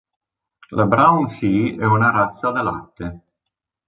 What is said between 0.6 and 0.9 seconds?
La